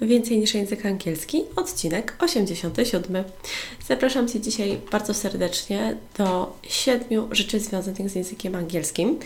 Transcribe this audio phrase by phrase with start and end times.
[0.00, 3.24] Więcej niż język angielski, odcinek 87.
[3.88, 9.18] Zapraszam Cię dzisiaj bardzo serdecznie do siedmiu rzeczy związanych z językiem angielskim.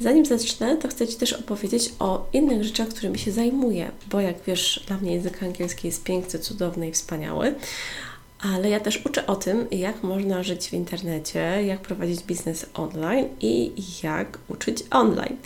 [0.00, 4.36] Zanim zacznę, to chcę Ci też opowiedzieć o innych rzeczach, którymi się zajmuję, bo jak
[4.46, 7.54] wiesz, dla mnie język angielski jest piękny, cudowny i wspaniały
[8.42, 13.28] ale ja też uczę o tym, jak można żyć w internecie, jak prowadzić biznes online
[13.40, 13.72] i
[14.02, 15.36] jak uczyć online.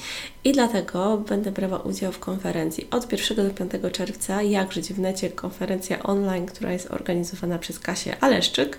[0.45, 4.99] I dlatego będę brała udział w konferencji od 1 do 5 czerwca Jak żyć w
[4.99, 8.79] necie, konferencja online, która jest organizowana przez Kasię Aleszczyk.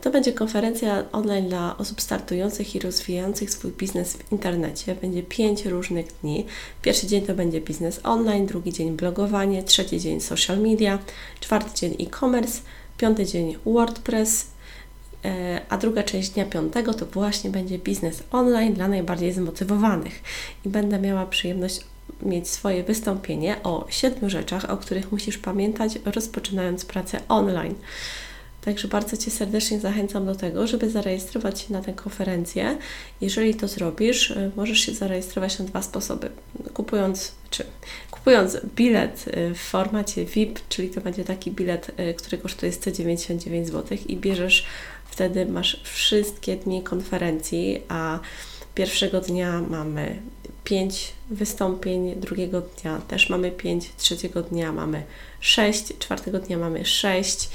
[0.00, 4.94] To będzie konferencja online dla osób startujących i rozwijających swój biznes w internecie.
[4.94, 6.46] Będzie 5 różnych dni.
[6.82, 10.98] Pierwszy dzień to będzie biznes online, drugi dzień blogowanie, trzeci dzień social media,
[11.40, 12.60] czwarty dzień e-commerce,
[13.00, 14.46] piąty dzień WordPress,
[15.24, 20.22] e, a druga część dnia piątego to właśnie będzie biznes online dla najbardziej zmotywowanych.
[20.64, 21.80] I będę miała przyjemność
[22.22, 27.74] mieć swoje wystąpienie o siedmiu rzeczach, o których musisz pamiętać, rozpoczynając pracę online.
[28.64, 32.78] Także bardzo Cię serdecznie zachęcam do tego, żeby zarejestrować się na tę konferencję.
[33.20, 36.30] Jeżeli to zrobisz, e, możesz się zarejestrować na dwa sposoby.
[36.74, 37.64] Kupując, czy
[38.10, 43.68] kupując bilet e, w formacie VIP, czyli to będzie taki bilet, e, który kosztuje 199
[43.68, 44.66] zł i bierzesz,
[45.10, 48.18] wtedy masz wszystkie dni konferencji, a
[48.74, 50.22] pierwszego dnia mamy
[50.64, 55.02] 5 wystąpień, drugiego dnia też mamy 5, trzeciego dnia mamy
[55.40, 57.48] 6, czwartego dnia mamy 6,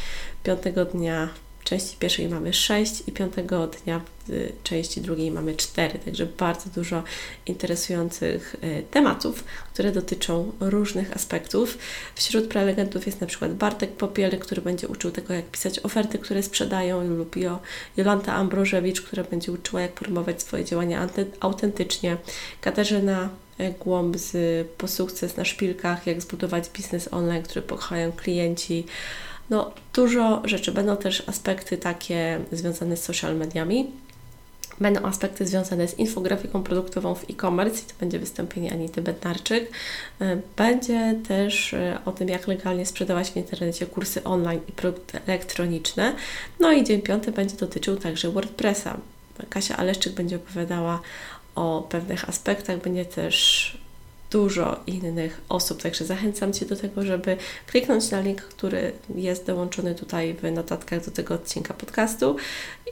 [0.46, 1.30] piątego dnia
[1.66, 6.00] części pierwszej mamy 6 i piątego dnia y, części drugiej mamy 4.
[6.00, 7.04] Także bardzo dużo
[7.46, 11.78] interesujących y, tematów, które dotyczą różnych aspektów.
[12.16, 16.44] Wśród prelegentów jest na przykład Bartek Popiel, który będzie uczył tego, jak pisać oferty, które
[16.44, 17.36] sprzedają, lub
[17.98, 22.18] Jolanta Ambrożewicz, która będzie uczyła, jak promować swoje działania autentycznie.
[22.62, 23.30] Katarzyna
[23.60, 28.86] y, Głąb z Po Sukces na Szpilkach, jak zbudować biznes online, który pokochają klienci.
[29.50, 30.72] No, dużo rzeczy.
[30.72, 33.92] Będą też aspekty takie związane z social mediami.
[34.80, 39.72] Będą aspekty związane z infografiką produktową w e-commerce i to będzie wystąpienie Anity Bednarczyk.
[40.22, 45.20] E, będzie też e, o tym, jak legalnie sprzedawać w internecie kursy online i produkty
[45.28, 46.16] elektroniczne.
[46.60, 48.98] No i dzień piąty będzie dotyczył także WordPressa.
[49.50, 51.02] Kasia Aleszczyk będzie opowiadała
[51.56, 53.78] o pewnych aspektach, będzie też
[54.36, 55.82] dużo innych osób.
[55.82, 57.38] Także zachęcam Cię do tego, żeby
[57.68, 62.36] kliknąć na link, który jest dołączony tutaj w notatkach do tego odcinka podcastu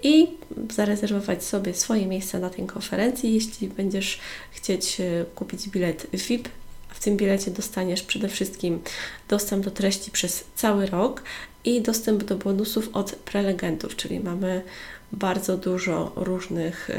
[0.04, 0.28] i
[0.74, 3.34] zarezerwować sobie swoje miejsce na tej konferencji.
[3.34, 4.20] Jeśli będziesz
[4.52, 6.50] chcieć e, kupić bilet VIP,
[6.90, 8.82] w tym bilecie dostaniesz przede wszystkim
[9.30, 11.24] dostęp do treści przez cały rok
[11.66, 14.64] i dostęp do bonusów od prelegentów, czyli mamy
[15.14, 16.90] bardzo dużo różnych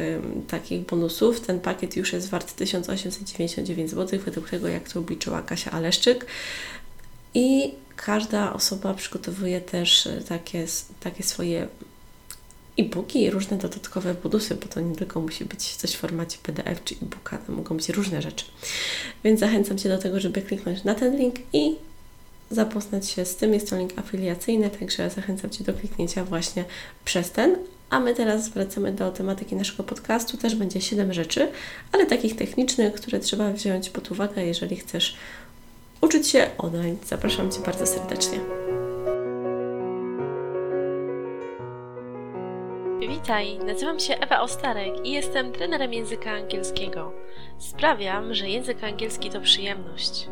[0.49, 1.41] takich bonusów.
[1.41, 6.27] Ten pakiet już jest wart 1899 zł, według tego jak to obliczyła Kasia Aleszczyk.
[7.35, 10.67] I każda osoba przygotowuje też takie,
[11.01, 11.69] takie swoje
[12.79, 16.85] e-booki i różne dodatkowe bonusy, bo to nie tylko musi być coś w formacie PDF
[16.85, 18.45] czy e-booka, to mogą być różne rzeczy.
[19.25, 21.77] Więc zachęcam Cię do tego, żeby kliknąć na ten link i
[22.51, 23.55] zapoznać się z tym.
[23.55, 26.65] Jest to link afiliacyjny, także zachęcam Cię do kliknięcia właśnie
[27.05, 27.57] przez ten.
[27.95, 30.37] A my teraz wracamy do tematyki naszego podcastu.
[30.37, 31.49] Też będzie 7 rzeczy,
[31.93, 35.17] ale takich technicznych, które trzeba wziąć pod uwagę, jeżeli chcesz
[36.01, 36.97] uczyć się online.
[37.07, 38.39] Zapraszam Cię bardzo serdecznie.
[43.09, 47.13] Witaj, nazywam się Ewa Ostarek i jestem trenerem języka angielskiego.
[47.59, 50.29] Sprawiam, że język angielski to przyjemność.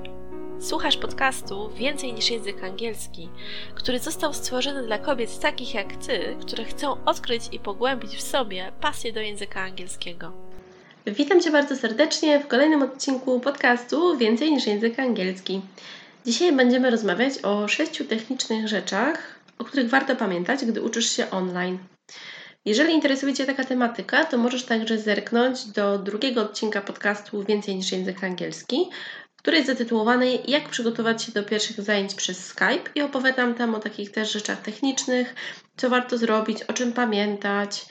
[0.63, 3.29] Słuchasz podcastu Więcej niż język angielski,
[3.75, 8.73] który został stworzony dla kobiet takich jak ty, które chcą odkryć i pogłębić w sobie
[8.81, 10.33] pasję do języka angielskiego.
[11.07, 15.61] Witam Cię bardzo serdecznie w kolejnym odcinku podcastu Więcej niż język angielski.
[16.27, 21.79] Dzisiaj będziemy rozmawiać o sześciu technicznych rzeczach, o których warto pamiętać, gdy uczysz się online.
[22.65, 27.93] Jeżeli interesuje Cię taka tematyka, to możesz także zerknąć do drugiego odcinka podcastu Więcej niż
[27.93, 28.91] język angielski,
[29.43, 33.79] który jest zatytułowany Jak przygotować się do pierwszych zajęć przez Skype i opowiadam tam o
[33.79, 35.35] takich też rzeczach technicznych,
[35.77, 37.87] co warto zrobić, o czym pamiętać.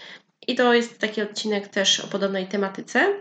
[0.48, 3.14] I to jest taki odcinek też o podobnej tematyce.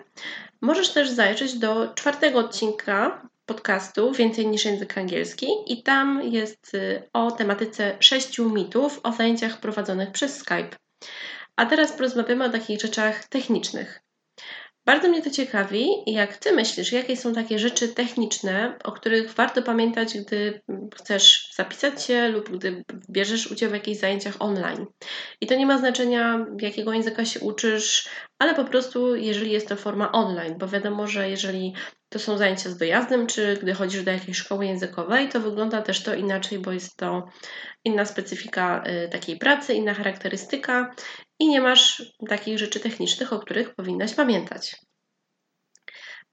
[0.60, 7.02] Możesz też zajrzeć do czwartego odcinka podcastu Więcej niż język angielski i tam jest y,
[7.12, 10.76] o tematyce sześciu mitów o zajęciach prowadzonych przez Skype.
[11.56, 14.02] A teraz porozmawiamy o takich rzeczach technicznych.
[14.90, 19.62] Bardzo mnie to ciekawi, jak Ty myślisz, jakie są takie rzeczy techniczne, o których warto
[19.62, 20.60] pamiętać, gdy
[20.94, 24.86] chcesz zapisać się lub gdy bierzesz udział w jakichś zajęciach online.
[25.40, 28.08] I to nie ma znaczenia, jakiego języka się uczysz,
[28.38, 31.74] ale po prostu, jeżeli jest to forma online, bo wiadomo, że jeżeli
[32.10, 36.02] to są zajęcia z dojazdem, czy gdy chodzisz do jakiejś szkoły językowej, to wygląda też
[36.02, 37.28] to inaczej, bo jest to
[37.84, 40.94] inna specyfika y, takiej pracy, inna charakterystyka
[41.38, 44.76] i nie masz takich rzeczy technicznych, o których powinnaś pamiętać.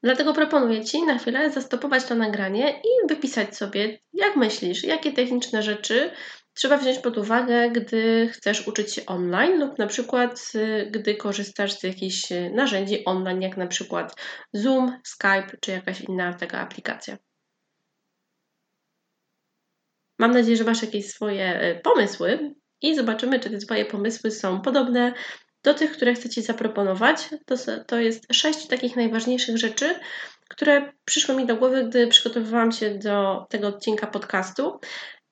[0.04, 5.64] Dlatego proponuję Ci na chwilę zastopować to nagranie i wypisać sobie, jak myślisz, jakie techniczne
[5.64, 6.12] rzeczy
[6.58, 11.80] trzeba wziąć pod uwagę, gdy chcesz uczyć się online lub na przykład y, gdy korzystasz
[11.80, 14.16] z jakichś y, narzędzi online, jak na przykład
[14.54, 17.18] Zoom, Skype czy jakaś inna taka aplikacja.
[20.20, 24.62] Mam nadzieję, że masz jakieś swoje y, pomysły i zobaczymy, czy te Twoje pomysły są
[24.62, 25.14] podobne
[25.64, 27.30] do tych, które chcę Ci zaproponować.
[27.46, 27.56] To,
[27.88, 30.00] to jest sześć takich najważniejszych rzeczy,
[30.50, 34.80] które przyszły mi do głowy, gdy przygotowywałam się do tego odcinka podcastu.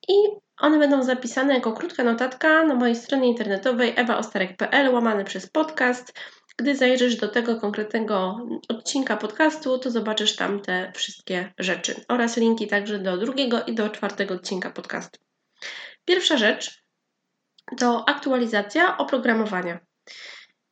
[0.07, 6.13] I one będą zapisane jako krótka notatka na mojej stronie internetowej ewaostarek.pl łamany przez podcast.
[6.57, 8.37] Gdy zajrzysz do tego konkretnego
[8.69, 13.89] odcinka podcastu, to zobaczysz tam te wszystkie rzeczy oraz linki także do drugiego i do
[13.89, 15.19] czwartego odcinka podcastu.
[16.05, 16.83] Pierwsza rzecz
[17.77, 19.79] to aktualizacja oprogramowania.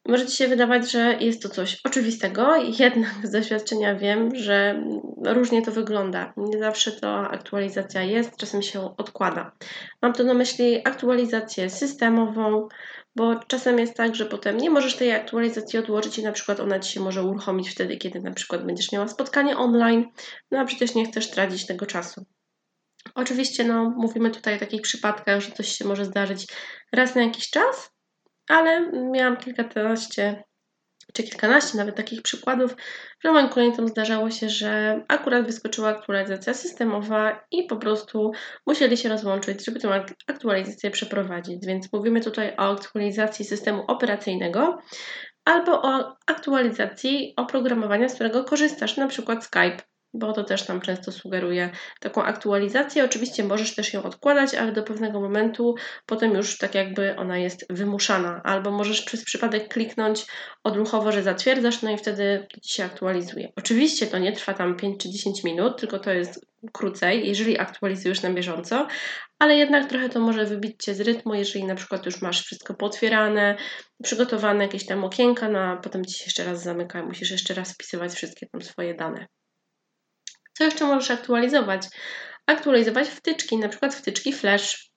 [0.07, 4.83] Może Ci się wydawać, że jest to coś oczywistego, jednak z doświadczenia wiem, że
[5.25, 6.33] różnie to wygląda.
[6.37, 9.51] Nie zawsze to aktualizacja jest, czasem się odkłada.
[10.01, 12.67] Mam tu na myśli aktualizację systemową,
[13.15, 16.79] bo czasem jest tak, że potem nie możesz tej aktualizacji odłożyć i na przykład ona
[16.79, 20.05] Ci się może uruchomić wtedy, kiedy na przykład będziesz miała spotkanie online,
[20.51, 22.25] no a przecież nie chcesz tracić tego czasu.
[23.15, 26.47] Oczywiście no, mówimy tutaj o takich przypadkach, że coś się może zdarzyć
[26.93, 27.93] raz na jakiś czas,
[28.47, 30.43] ale miałam kilkanaście
[31.13, 32.75] czy kilkanaście nawet takich przykładów,
[33.23, 38.31] że moim klientom zdarzało się, że akurat wyskoczyła aktualizacja systemowa i po prostu
[38.67, 41.65] musieli się rozłączyć, żeby tę aktualizację przeprowadzić.
[41.65, 44.77] Więc mówimy tutaj o aktualizacji systemu operacyjnego
[45.45, 51.11] albo o aktualizacji oprogramowania, z którego korzystasz, na przykład Skype bo to też tam często
[51.11, 51.69] sugeruje
[51.99, 53.05] taką aktualizację.
[53.05, 55.75] Oczywiście możesz też ją odkładać, ale do pewnego momentu
[56.05, 60.25] potem już tak jakby ona jest wymuszana, albo możesz przez przypadek kliknąć
[60.63, 63.51] odruchowo, że zatwierdzasz, no i wtedy się aktualizuje.
[63.55, 68.21] Oczywiście to nie trwa tam 5 czy 10 minut, tylko to jest krócej, jeżeli aktualizujesz
[68.21, 68.87] na bieżąco,
[69.39, 72.73] ale jednak trochę to może wybić cię z rytmu, jeżeli na przykład już masz wszystko
[72.73, 73.57] potwierane,
[74.03, 77.73] przygotowane jakieś tam okienka, no a potem ci się jeszcze raz zamyka, musisz jeszcze raz
[77.73, 79.27] wpisywać wszystkie tam swoje dane.
[80.53, 81.87] Co jeszcze możesz aktualizować?
[82.47, 84.91] Aktualizować wtyczki, na przykład wtyczki Flash,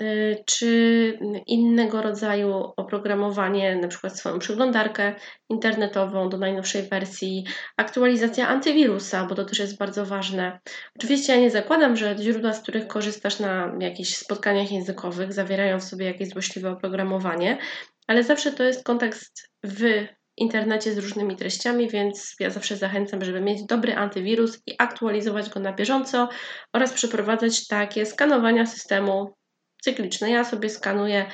[0.00, 5.14] y, czy innego rodzaju oprogramowanie, na przykład swoją przeglądarkę
[5.48, 7.44] internetową do najnowszej wersji,
[7.76, 10.60] aktualizacja antywirusa, bo to też jest bardzo ważne.
[10.96, 15.84] Oczywiście ja nie zakładam, że źródła, z których korzystasz na jakichś spotkaniach językowych, zawierają w
[15.84, 17.58] sobie jakieś złośliwe oprogramowanie,
[18.06, 20.06] ale zawsze to jest kontekst w
[20.36, 25.60] internecie z różnymi treściami, więc ja zawsze zachęcam, żeby mieć dobry antywirus i aktualizować go
[25.60, 26.28] na bieżąco
[26.72, 29.34] oraz przeprowadzać takie skanowania systemu
[29.82, 30.30] cykliczne.
[30.30, 31.26] Ja sobie skanuję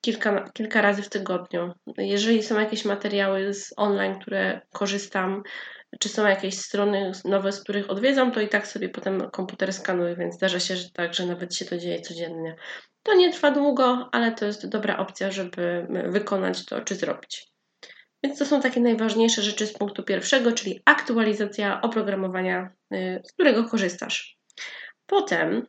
[0.00, 1.72] kilka, kilka razy w tygodniu.
[1.98, 5.42] Jeżeli są jakieś materiały z online, które korzystam,
[6.00, 10.16] czy są jakieś strony nowe, z których odwiedzam, to i tak sobie potem komputer skanuję,
[10.16, 12.56] więc zdarza się, że tak, że nawet się to dzieje codziennie.
[13.02, 17.51] To nie trwa długo, ale to jest dobra opcja, żeby wykonać to czy zrobić.
[18.24, 23.64] Więc to są takie najważniejsze rzeczy z punktu pierwszego, czyli aktualizacja oprogramowania, y, z którego
[23.64, 24.38] korzystasz.
[25.06, 25.66] Potem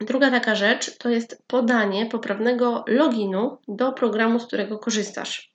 [0.00, 5.52] druga taka rzecz to jest podanie poprawnego loginu do programu, z którego korzystasz.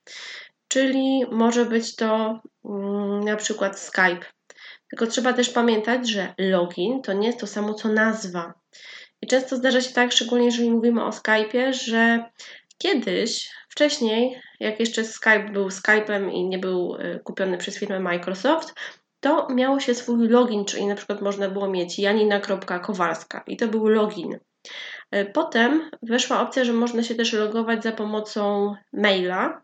[0.68, 4.26] Czyli może być to mm, na przykład Skype.
[4.90, 8.54] Tylko trzeba też pamiętać, że login to nie jest to samo co nazwa.
[9.22, 12.26] I często zdarza się tak, szczególnie jeżeli mówimy o Skype'ie, że
[12.78, 18.74] kiedyś Wcześniej, jak jeszcze Skype był Skype'em i nie był y, kupiony przez firmę Microsoft,
[19.20, 23.88] to miało się swój login, czyli na przykład można było mieć janina.kowalska i to był
[23.88, 24.40] login.
[25.16, 29.62] Y, potem weszła opcja, że można się też logować za pomocą maila,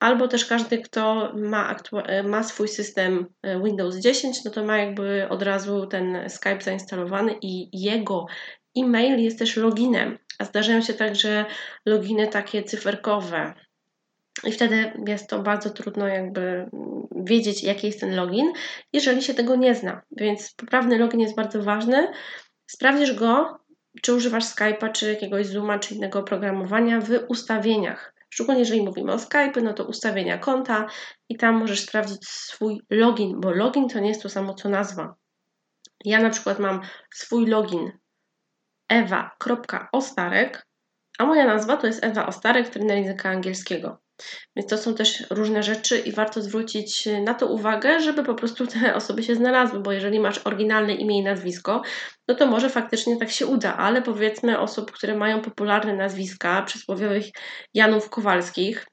[0.00, 1.76] albo też każdy, kto ma,
[2.20, 3.26] y, ma swój system
[3.64, 8.26] Windows 10, no to ma jakby od razu ten Skype zainstalowany i jego
[8.76, 10.18] e-mail jest też loginem.
[10.38, 11.44] A zdarzają się także
[11.86, 13.54] loginy takie cyferkowe.
[14.44, 16.70] I wtedy jest to bardzo trudno jakby
[17.16, 18.52] wiedzieć, jaki jest ten login,
[18.92, 20.02] jeżeli się tego nie zna.
[20.10, 22.12] Więc poprawny login jest bardzo ważny.
[22.66, 23.58] Sprawdzisz go,
[24.02, 28.14] czy używasz Skype'a, czy jakiegoś Zooma, czy innego oprogramowania w ustawieniach.
[28.30, 30.86] Szczególnie jeżeli mówimy o Skype, no to ustawienia konta
[31.28, 35.14] i tam możesz sprawdzić swój login, bo login to nie jest to samo co nazwa.
[36.04, 36.80] Ja na przykład mam
[37.14, 37.92] swój login
[38.88, 40.68] ewa.ostarek,
[41.18, 43.98] a moja nazwa to jest Ewa Ostarek, trener języka angielskiego.
[44.56, 48.66] Więc to są też różne rzeczy i warto zwrócić na to uwagę, żeby po prostu
[48.66, 51.82] te osoby się znalazły, bo jeżeli masz oryginalne imię i nazwisko,
[52.28, 57.24] no to może faktycznie tak się uda, ale powiedzmy osób, które mają popularne nazwiska, przysłowiowych
[57.74, 58.86] Janów Kowalskich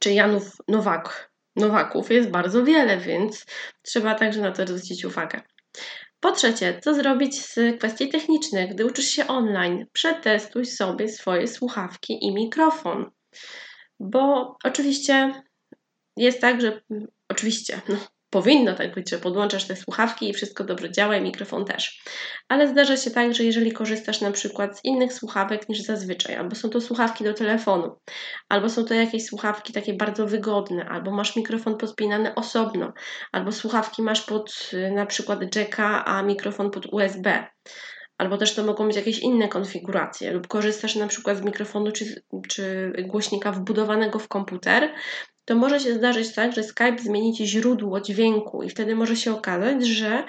[0.00, 3.46] czy Janów Nowak, Nowaków jest bardzo wiele, więc
[3.82, 5.40] trzeba także na to zwrócić uwagę.
[6.20, 9.86] Po trzecie, co zrobić z kwestii technicznych, gdy uczysz się online?
[9.92, 13.10] Przetestuj sobie swoje słuchawki i mikrofon.
[14.00, 15.42] Bo oczywiście
[16.16, 16.80] jest tak, że
[17.28, 17.96] oczywiście, no,
[18.30, 22.02] powinno tak być, że podłączasz te słuchawki i wszystko dobrze działa i mikrofon też.
[22.48, 26.54] Ale zdarza się tak, że jeżeli korzystasz na przykład z innych słuchawek niż zazwyczaj, albo
[26.54, 27.96] są to słuchawki do telefonu,
[28.48, 32.92] albo są to jakieś słuchawki takie bardzo wygodne, albo masz mikrofon podpinany osobno,
[33.32, 37.46] albo słuchawki masz pod na przykład jacka, a mikrofon pod USB,
[38.18, 42.22] albo też to mogą być jakieś inne konfiguracje, lub korzystasz na przykład z mikrofonu czy,
[42.48, 44.94] czy głośnika wbudowanego w komputer,
[45.44, 49.32] to może się zdarzyć tak, że Skype zmieni ci źródło dźwięku i wtedy może się
[49.32, 50.24] okazać, że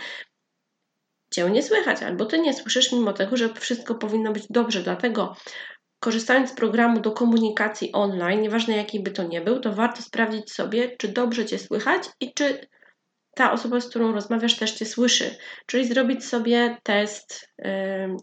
[1.33, 4.83] cię nie słychać, albo ty nie słyszysz, mimo tego, że wszystko powinno być dobrze.
[4.83, 5.35] Dlatego
[5.99, 10.51] korzystając z programu do komunikacji online, nieważne jaki by to nie był, to warto sprawdzić
[10.51, 12.67] sobie, czy dobrze cię słychać i czy
[13.37, 15.37] ta osoba, z którą rozmawiasz, też Cię słyszy.
[15.65, 17.53] Czyli zrobić sobie test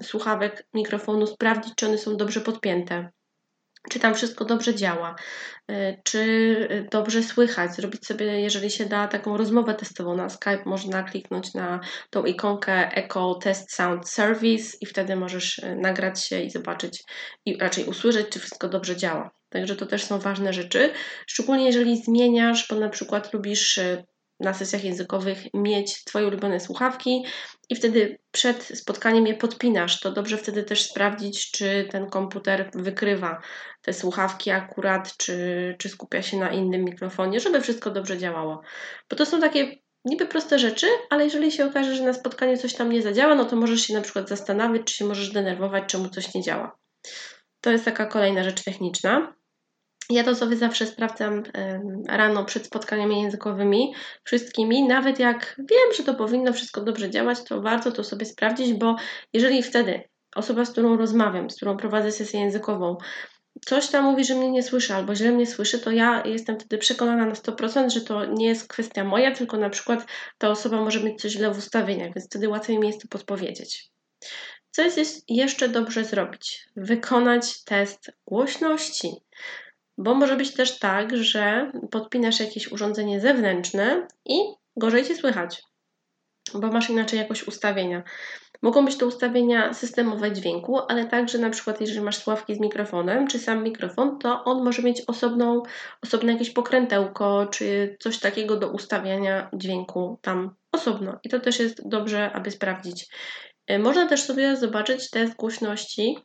[0.03, 3.09] słuchawek mikrofonu, sprawdzić, czy one są dobrze podpięte,
[3.91, 5.15] czy tam wszystko dobrze działa,
[5.69, 7.75] yy, czy dobrze słychać.
[7.75, 11.81] Zrobić sobie, jeżeli się da, taką rozmowę testową na Skype, można kliknąć na
[12.11, 17.03] tą ikonkę Echo Test Sound Service i wtedy możesz y, nagrać się i zobaczyć,
[17.47, 19.31] i raczej usłyszeć, czy wszystko dobrze działa.
[19.49, 20.93] Także to też są ważne rzeczy,
[21.27, 23.81] szczególnie jeżeli zmieniasz, bo na przykład lubisz
[24.41, 27.25] na sesjach językowych mieć Twoje ulubione słuchawki
[27.71, 30.01] i wtedy przed spotkaniem je podpinasz.
[30.01, 33.41] To dobrze wtedy też sprawdzić, czy ten komputer wykrywa
[33.83, 38.61] te słuchawki akurat, czy, czy skupia się na innym mikrofonie, żeby wszystko dobrze działało.
[39.11, 42.75] Bo to są takie niby proste rzeczy, ale jeżeli się okaże, że na spotkaniu coś
[42.75, 46.09] tam nie zadziała, no to możesz się na przykład zastanawiać, czy się możesz denerwować, czemu
[46.09, 46.77] coś nie działa.
[47.61, 49.35] To jest taka kolejna rzecz techniczna.
[50.11, 51.43] Ja to sobie zawsze sprawdzam
[52.09, 53.95] rano przed spotkaniami językowymi,
[54.25, 54.83] wszystkimi.
[54.83, 58.97] Nawet jak wiem, że to powinno wszystko dobrze działać, to warto to sobie sprawdzić, bo
[59.33, 60.03] jeżeli wtedy
[60.37, 62.97] osoba, z którą rozmawiam, z którą prowadzę sesję językową,
[63.67, 66.79] coś tam mówi, że mnie nie słyszy albo źle mnie słyszy, to ja jestem wtedy
[66.79, 70.07] przekonana na 100%, że to nie jest kwestia moja, tylko na przykład
[70.39, 73.91] ta osoba może mieć coś źle w ustawieniach, więc wtedy łatwiej mi jest to podpowiedzieć.
[74.71, 76.69] Co jest jeszcze dobrze zrobić?
[76.77, 79.13] Wykonać test głośności.
[79.99, 84.37] Bo może być też tak, że podpinasz jakieś urządzenie zewnętrzne i
[84.77, 85.63] gorzej cię słychać,
[86.55, 88.03] bo masz inaczej jakoś ustawienia.
[88.63, 93.27] Mogą być to ustawienia systemowe dźwięku, ale także na przykład jeżeli masz sławki z mikrofonem,
[93.27, 95.63] czy sam mikrofon, to on może mieć osobną,
[96.03, 101.19] osobne jakieś pokrętełko, czy coś takiego do ustawiania dźwięku tam osobno.
[101.25, 103.07] I to też jest dobrze, aby sprawdzić.
[103.79, 106.19] Można też sobie zobaczyć test głośności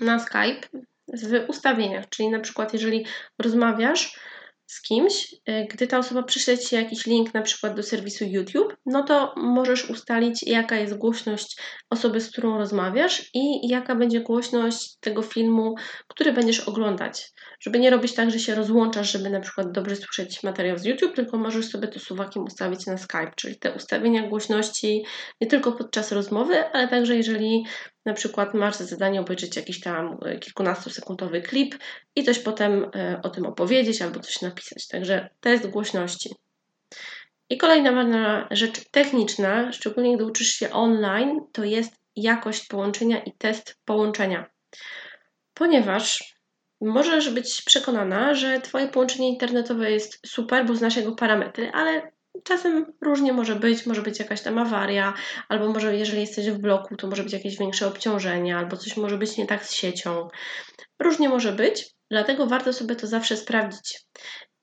[0.00, 0.68] na Skype
[1.08, 3.06] w ustawieniach, czyli na przykład jeżeli
[3.38, 4.18] rozmawiasz
[4.66, 8.76] z kimś, e, gdy ta osoba przyśle Ci jakiś link na przykład do serwisu YouTube,
[8.86, 11.56] no to możesz ustalić jaka jest głośność
[11.90, 15.74] osoby, z którą rozmawiasz i jaka będzie głośność tego filmu,
[16.08, 17.32] który będziesz oglądać.
[17.60, 21.16] Żeby nie robić tak, że się rozłączasz, żeby na przykład dobrze słyszeć materiał z YouTube,
[21.16, 25.04] tylko możesz sobie to suwakiem ustawić na Skype, czyli te ustawienia głośności
[25.40, 27.64] nie tylko podczas rozmowy, ale także jeżeli
[28.04, 31.74] na przykład masz za zadanie obejrzeć jakiś tam e, kilkunastosekundowy klip
[32.16, 34.88] i coś potem e, o tym opowiedzieć albo coś napisać.
[34.88, 36.34] Także test głośności.
[37.50, 43.32] I kolejna ważna rzecz techniczna, szczególnie gdy uczysz się online, to jest jakość połączenia i
[43.32, 44.50] test połączenia.
[45.54, 46.34] Ponieważ
[46.80, 52.12] możesz być przekonana, że Twoje połączenie internetowe jest super, bo znasz jego parametry, ale
[52.44, 55.14] czasem różnie może być, może być jakaś tam awaria,
[55.48, 59.18] albo może jeżeli jesteś w bloku, to może być jakieś większe obciążenie, albo coś może
[59.18, 60.28] być nie tak z siecią.
[60.98, 64.04] Różnie może być, dlatego warto sobie to zawsze sprawdzić.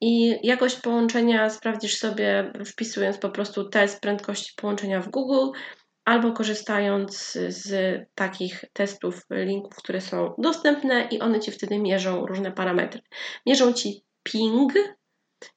[0.01, 5.57] I jakość połączenia sprawdzisz sobie wpisując po prostu test prędkości połączenia w Google
[6.05, 12.51] albo korzystając z takich testów, linków, które są dostępne i one ci wtedy mierzą różne
[12.51, 13.01] parametry.
[13.45, 14.73] Mierzą ci ping,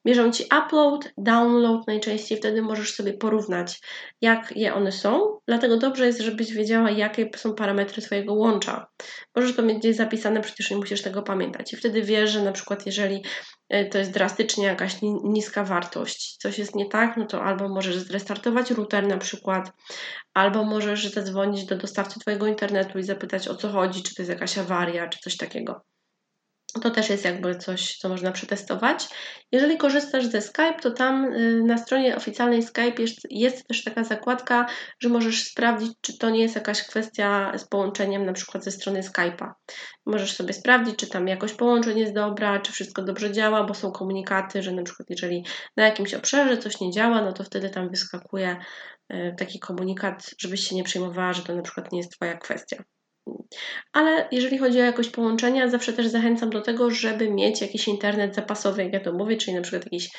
[0.04, 3.80] Mierzą Ci upload, download najczęściej, wtedy możesz sobie porównać,
[4.20, 5.38] jak je one są.
[5.48, 8.86] Dlatego dobrze jest, żebyś wiedziała, jakie są parametry Twojego łącza.
[9.36, 11.72] Możesz to mieć gdzieś zapisane, przecież nie musisz tego pamiętać.
[11.72, 13.24] I wtedy wiesz, że na przykład jeżeli
[13.68, 17.96] e, to jest drastycznie jakaś niska wartość, coś jest nie tak, no to albo możesz
[17.96, 19.72] zrestartować router na przykład,
[20.34, 24.30] albo możesz zadzwonić do dostawcy Twojego internetu i zapytać o co chodzi, czy to jest
[24.30, 25.93] jakaś awaria, czy coś takiego.
[26.82, 29.08] To też jest jakby coś, co można przetestować.
[29.52, 34.04] Jeżeli korzystasz ze Skype, to tam y, na stronie oficjalnej Skype jest, jest, też taka
[34.04, 34.66] zakładka,
[35.00, 39.00] że możesz sprawdzić, czy to nie jest jakaś kwestia z połączeniem na przykład ze strony
[39.00, 39.52] Skype'a.
[40.06, 43.92] Możesz sobie sprawdzić, czy tam jakość połączeń jest dobra, czy wszystko dobrze działa, bo są
[43.92, 45.44] komunikaty, że na przykład jeżeli
[45.76, 48.56] na jakimś obszarze coś nie działa, no to wtedy tam wyskakuje
[49.12, 52.84] y, taki komunikat, żebyś się nie przejmowała, że to na przykład nie jest Twoja kwestia.
[53.92, 58.34] Ale jeżeli chodzi o jakość połączenia, zawsze też zachęcam do tego, żeby mieć jakiś internet
[58.34, 60.10] zapasowy, jak ja to mówię, czyli na przykład jakiś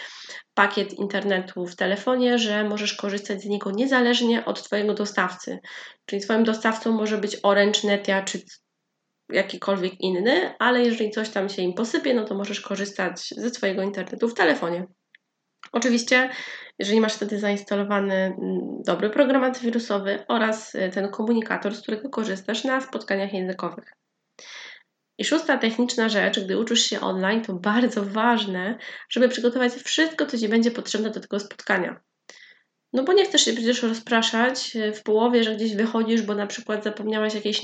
[0.53, 5.59] pakiet internetu w telefonie, że możesz korzystać z niego niezależnie od Twojego dostawcy.
[6.05, 8.41] Czyli Twoim dostawcą może być Orange, Netia czy
[9.29, 13.81] jakikolwiek inny, ale jeżeli coś tam się im posypie, no to możesz korzystać ze Twojego
[13.81, 14.87] internetu w telefonie.
[15.71, 16.29] Oczywiście
[16.79, 18.35] jeżeli masz wtedy zainstalowany mm,
[18.85, 23.93] dobry program antywirusowy oraz y, ten komunikator, z którego korzystasz na spotkaniach językowych.
[25.17, 28.77] I szósta techniczna rzecz, gdy uczysz się online, to bardzo ważne,
[29.09, 32.01] żeby przygotować wszystko, co Ci będzie potrzebne do tego spotkania.
[32.95, 36.47] No bo nie chcesz się przecież rozpraszać e, w połowie, że gdzieś wychodzisz, bo na
[36.47, 37.61] przykład zapomniałaś jakieś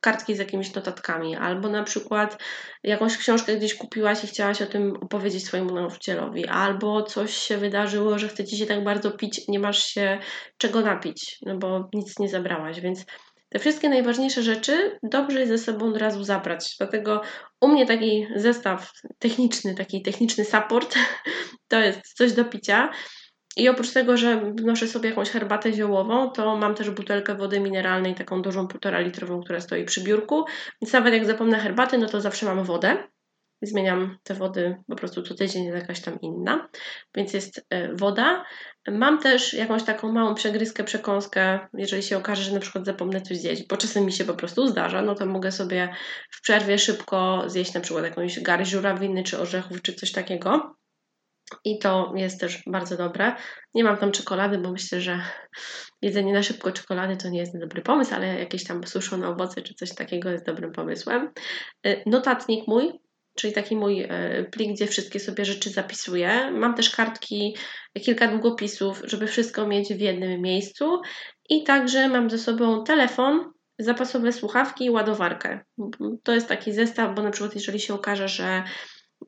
[0.00, 2.42] kartki z jakimiś notatkami, albo na przykład
[2.82, 8.18] jakąś książkę gdzieś kupiłaś i chciałaś o tym opowiedzieć swojemu nauczycielowi, albo coś się wydarzyło,
[8.18, 10.18] że chce ci się tak bardzo pić, nie masz się
[10.58, 13.04] czego napić, no bo nic nie zabrałaś, więc
[13.48, 16.76] te wszystkie najważniejsze rzeczy dobrze jest ze sobą od razu zabrać.
[16.78, 17.22] Dlatego
[17.60, 20.94] u mnie taki zestaw techniczny, taki techniczny support
[21.68, 22.90] to jest coś do picia.
[23.56, 28.14] I oprócz tego, że noszę sobie jakąś herbatę ziołową, to mam też butelkę wody mineralnej,
[28.14, 30.44] taką dużą, półtora litrową, która stoi przy biurku.
[30.82, 32.96] Więc nawet jak zapomnę herbaty, no to zawsze mam wodę.
[33.62, 36.68] Zmieniam te wody po prostu co tydzień, jest jakaś tam inna.
[37.14, 38.44] Więc jest e, woda.
[38.88, 43.36] Mam też jakąś taką małą przegryzkę, przekąskę, jeżeli się okaże, że na przykład zapomnę coś
[43.36, 45.94] zjeść, bo czasem mi się po prostu zdarza, no to mogę sobie
[46.30, 50.77] w przerwie szybko zjeść na przykład jakąś garść żurawiny, czy orzechów, czy coś takiego.
[51.64, 53.36] I to jest też bardzo dobre.
[53.74, 55.20] Nie mam tam czekolady, bo myślę, że
[56.02, 59.74] jedzenie na szybko czekolady to nie jest dobry pomysł, ale jakieś tam suszone owoce czy
[59.74, 61.30] coś takiego jest dobrym pomysłem.
[61.86, 62.92] Y, notatnik mój,
[63.36, 64.08] czyli taki mój y,
[64.50, 66.50] plik, gdzie wszystkie sobie rzeczy zapisuję.
[66.50, 67.56] Mam też kartki,
[68.04, 71.00] kilka długopisów, żeby wszystko mieć w jednym miejscu.
[71.48, 75.60] I także mam ze sobą telefon, zapasowe słuchawki i ładowarkę.
[76.22, 78.62] To jest taki zestaw, bo na przykład jeżeli się okaże, że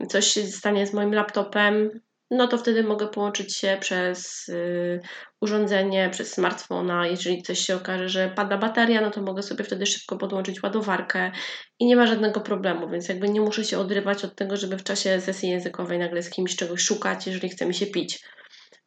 [0.08, 5.00] coś się stanie z moim laptopem, no to wtedy mogę połączyć się przez y,
[5.40, 7.06] urządzenie, przez smartfona.
[7.06, 11.32] Jeżeli coś się okaże, że pada bateria, no to mogę sobie wtedy szybko podłączyć ładowarkę
[11.78, 14.84] i nie ma żadnego problemu, więc jakby nie muszę się odrywać od tego, żeby w
[14.84, 18.24] czasie sesji językowej nagle z kimś czegoś szukać, jeżeli chce mi się pić.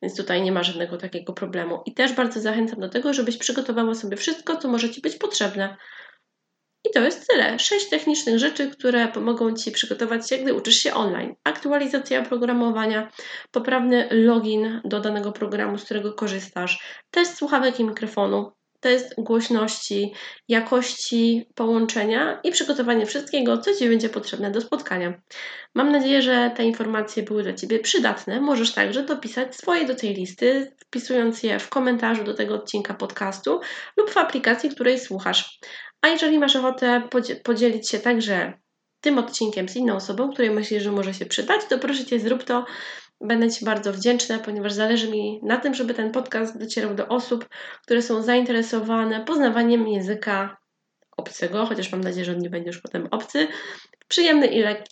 [0.02, 1.82] Więc tutaj nie ma żadnego takiego problemu.
[1.86, 5.78] I też bardzo zachęcam do tego, żebyś przygotowała sobie wszystko, co może Ci być potrzebne
[6.86, 7.60] i to jest tyle.
[7.60, 11.36] Sześć technicznych rzeczy, które pomogą Ci przygotować się, gdy uczysz się online.
[11.44, 13.12] Aktualizacja oprogramowania,
[13.52, 18.52] poprawny login do danego programu, z którego korzystasz, test słuchawek i mikrofonu,
[18.84, 20.14] test głośności,
[20.48, 25.14] jakości połączenia i przygotowanie wszystkiego, co Ci będzie potrzebne do spotkania.
[25.76, 28.42] Mam nadzieję, że te informacje były dla Ciebie przydatne.
[28.42, 33.60] Możesz także dopisać swoje do tej listy, wpisując je w komentarzu do tego odcinka podcastu
[33.98, 35.60] lub w aplikacji, której słuchasz.
[36.04, 37.10] A jeżeli masz ochotę
[37.44, 38.54] podzielić się także
[39.02, 42.44] tym odcinkiem z inną osobą, której myślisz, że może się przydać, to proszę Cię, zrób
[42.44, 42.66] to.
[43.22, 47.50] Będę Ci bardzo wdzięczna, ponieważ zależy mi na tym, żeby ten podcast docierał do osób,
[47.84, 50.58] które są zainteresowane poznawaniem języka
[51.18, 53.48] obcego, chociaż mam nadzieję, że on nie będzie już potem obcy,
[54.04, 54.92] w przyjemny i lekki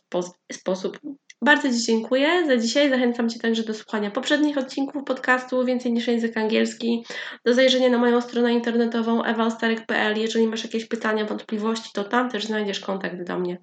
[0.52, 1.00] sposób.
[1.44, 2.90] Bardzo Ci dziękuję za dzisiaj.
[2.90, 7.06] Zachęcam Cię także do słuchania poprzednich odcinków podcastu Więcej niż język angielski,
[7.46, 10.18] do zajrzenia na moją stronę internetową ewaostarek.pl.
[10.18, 13.58] Jeżeli masz jakieś pytania, wątpliwości, to tam też znajdziesz kontakt do mnie.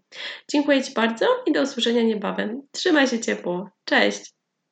[0.51, 2.63] Dziękuję Ci bardzo i do usłyszenia niebawem.
[2.73, 3.71] Trzymaj się ciepło.
[3.85, 4.38] Cześć!